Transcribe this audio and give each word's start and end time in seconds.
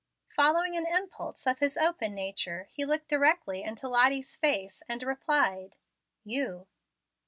Following 0.35 0.75
an 0.75 0.87
impulse 0.87 1.45
of 1.45 1.59
his 1.59 1.77
open 1.77 2.15
nature, 2.15 2.69
he 2.71 2.85
looked 2.85 3.07
directly 3.07 3.61
into 3.61 3.87
Lottie's 3.87 4.35
face, 4.35 4.81
and 4.89 5.03
replied, 5.03 5.75
"You." 6.23 6.65